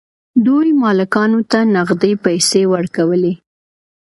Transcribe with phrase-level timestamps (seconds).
[0.45, 3.33] دوی مالکانو ته نغدې پیسې ورکولې.